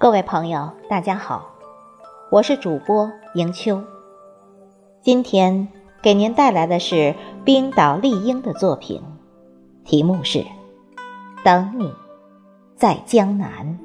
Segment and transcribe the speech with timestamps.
[0.00, 1.56] 各位朋友，大家好，
[2.30, 3.82] 我是主播迎秋。
[5.02, 5.66] 今天
[6.00, 9.02] 给您带来的是冰岛丽英的作品，
[9.84, 10.38] 题目是
[11.42, 11.92] 《等你
[12.76, 13.76] 在江南》。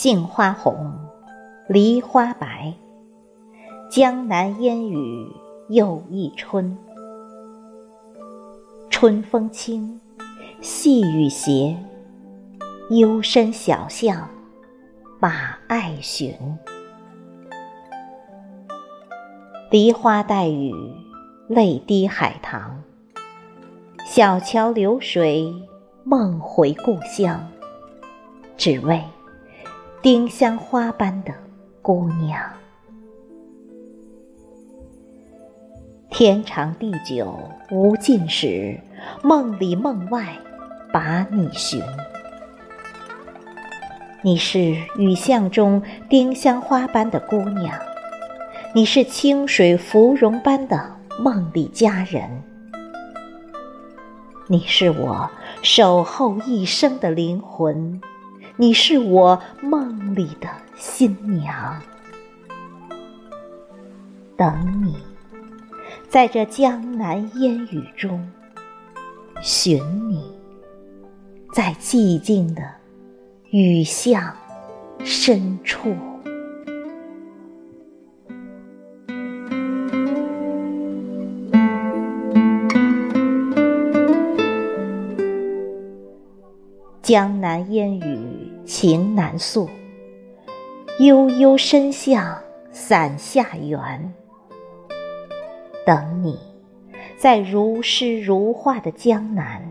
[0.00, 0.92] 杏花红，
[1.66, 2.72] 梨花白，
[3.90, 5.28] 江南烟雨
[5.70, 6.78] 又一春。
[8.90, 10.00] 春风轻，
[10.60, 11.76] 细雨斜，
[12.90, 14.28] 幽深小巷
[15.18, 16.32] 把爱寻。
[19.68, 20.72] 梨花带雨，
[21.48, 22.80] 泪滴海棠。
[24.06, 25.52] 小桥流水，
[26.04, 27.44] 梦回故乡，
[28.56, 29.02] 只为。
[30.00, 31.34] 丁香花般的
[31.82, 32.40] 姑娘，
[36.08, 37.36] 天长地久
[37.72, 38.78] 无尽时，
[39.24, 40.38] 梦里梦外
[40.92, 41.82] 把你寻。
[44.22, 47.76] 你是雨巷中丁香花般的姑娘，
[48.72, 52.44] 你是清水芙蓉般的梦里佳人，
[54.46, 55.28] 你是我
[55.60, 58.00] 守候一生的灵魂。
[58.60, 61.80] 你是我梦里的新娘，
[64.36, 64.96] 等你，
[66.08, 68.28] 在这江南烟雨中
[69.40, 70.36] 寻你，
[71.52, 72.62] 在寂静的
[73.50, 74.34] 雨巷
[75.04, 75.94] 深处。
[87.00, 89.66] 江南烟雨情难诉，
[90.98, 92.38] 悠悠深巷
[92.70, 94.12] 伞下缘。
[95.86, 96.38] 等你，
[97.16, 99.62] 在如诗如画的江南；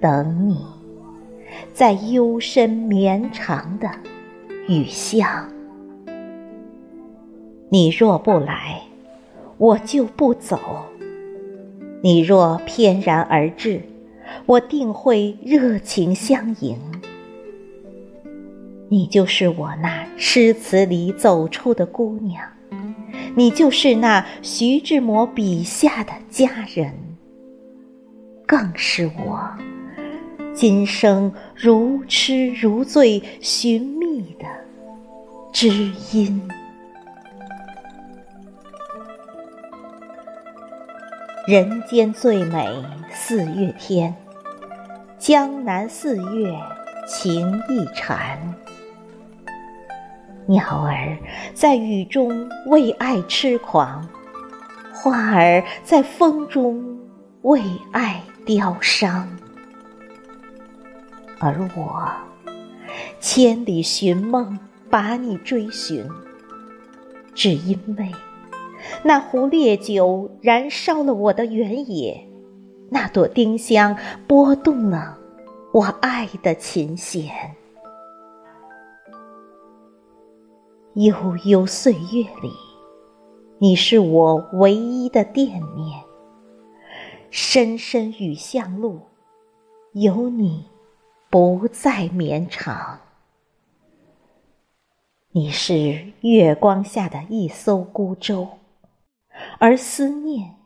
[0.00, 0.66] 等你，
[1.72, 3.88] 在幽深绵长的
[4.66, 5.48] 雨巷。
[7.68, 8.82] 你若不来，
[9.58, 10.58] 我就不走；
[12.02, 13.82] 你若翩然而至。
[14.46, 16.78] 我定会热情相迎，
[18.92, 22.44] 你就是我那诗词里走出的姑娘，
[23.36, 26.92] 你就是那徐志摩笔下的佳人，
[28.44, 29.48] 更是我
[30.52, 34.46] 今生如痴如醉寻觅的
[35.52, 35.68] 知
[36.10, 36.50] 音。
[41.46, 42.68] 人间最美
[43.12, 44.12] 四月天。
[45.16, 46.58] 江南四月
[47.06, 48.54] 情意缠，
[50.50, 51.16] 鸟儿
[51.54, 54.04] 在雨中为爱痴狂，
[54.92, 56.98] 花儿在风中
[57.42, 57.62] 为
[57.92, 59.28] 爱凋伤，
[61.38, 62.10] 而我
[63.20, 64.58] 千里寻梦
[64.90, 66.04] 把你追寻，
[67.32, 68.10] 只因为
[69.04, 72.26] 那壶烈酒燃烧了我的原野。
[72.90, 73.96] 那朵丁香
[74.26, 75.16] 拨动了
[75.72, 77.54] 我爱的琴弦，
[80.94, 82.52] 悠悠岁月里，
[83.58, 86.02] 你是我唯一的惦念。
[87.30, 89.00] 深深雨巷路，
[89.92, 90.68] 有你
[91.30, 92.98] 不再绵长。
[95.30, 98.48] 你是月光下的一艘孤舟，
[99.60, 100.56] 而思念。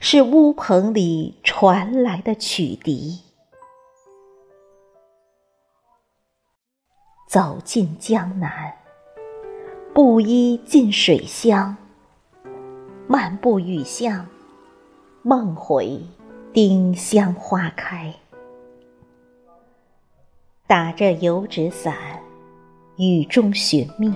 [0.00, 3.20] 是乌篷里传来的曲笛。
[7.28, 8.74] 走进江南，
[9.94, 11.76] 布衣浸水乡，
[13.06, 14.26] 漫步雨巷，
[15.22, 16.00] 梦回
[16.52, 18.12] 丁香花开。
[20.66, 21.94] 打着油纸伞，
[22.96, 24.12] 雨中寻觅，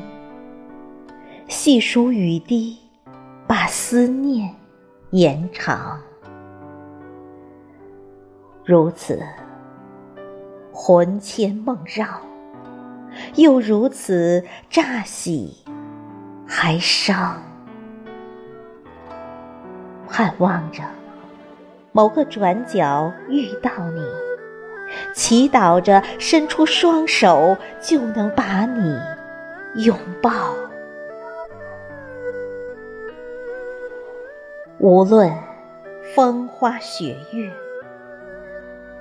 [1.46, 2.76] 细数雨滴，
[3.46, 4.52] 把思念。
[5.10, 6.02] 延长，
[8.64, 9.22] 如此
[10.72, 12.20] 魂牵梦绕，
[13.36, 15.56] 又如此乍喜
[16.48, 17.40] 还伤。
[20.08, 20.82] 盼望着
[21.92, 24.02] 某个转角遇到你，
[25.14, 28.98] 祈祷着伸出双手就能把你
[29.84, 30.30] 拥抱。
[34.78, 35.30] 无论
[36.14, 37.52] 风花雪月，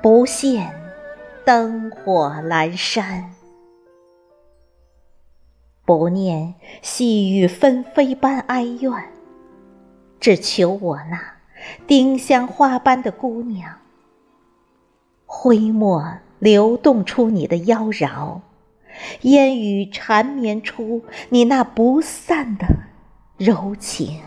[0.01, 0.67] 不羡
[1.45, 3.36] 灯火阑珊。
[5.87, 8.91] 不念细雨纷飞般哀怨，
[10.19, 11.17] 只求我那
[11.87, 13.73] 丁香花般的姑娘，
[15.25, 18.41] 挥墨流动出你的妖娆，
[19.21, 22.67] 烟雨缠绵出你那不散的
[23.37, 24.21] 柔情，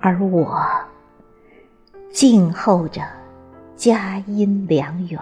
[0.00, 0.60] 而我
[2.10, 3.02] 静候着
[3.76, 5.20] 佳音良缘，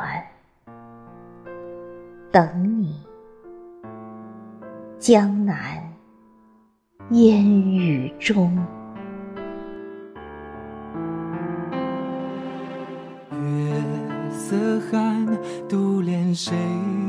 [2.32, 3.06] 等你。
[4.98, 5.56] 江南
[7.10, 8.52] 烟雨中，
[13.30, 13.72] 月
[14.32, 14.56] 色
[14.90, 15.24] 寒，
[15.68, 16.52] 独怜谁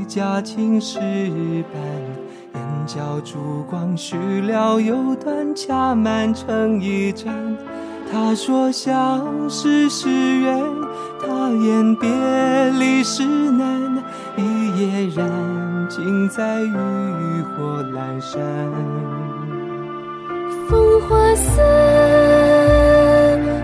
[0.08, 1.82] 家青石板？
[2.54, 7.58] 眼角烛光许了又断，恰满成一盏。
[8.12, 10.64] 他说相识是缘，
[11.20, 12.08] 他言别
[12.78, 14.04] 离是难，
[14.38, 15.59] 一夜燃。
[15.90, 16.72] 尽在渔
[17.42, 18.40] 火阑珊，
[20.70, 21.62] 风花似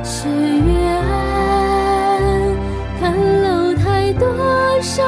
[0.04, 0.74] 是月，
[3.00, 3.13] 看
[3.44, 4.27] 楼台多
[4.81, 5.04] 少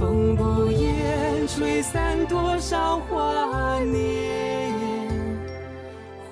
[0.00, 4.72] 风不言，吹散多少华年。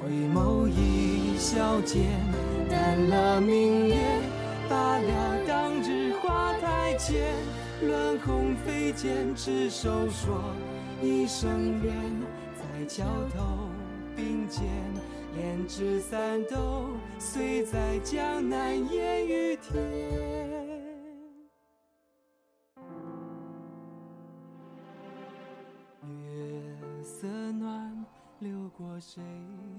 [0.00, 2.06] 回眸一笑间，
[2.70, 3.94] 淡了明月，
[4.70, 7.20] 罢了当日花台前。
[7.82, 10.42] 乱红飞溅，执手说
[11.02, 11.94] 一声缘，
[12.56, 13.04] 在桥
[13.36, 13.68] 头
[14.16, 14.64] 并肩，
[15.36, 16.86] 连纸伞都，
[17.18, 20.47] 碎在江南烟雨天。
[29.00, 29.22] 谁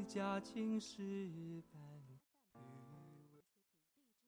[0.08, 1.79] 家青石板？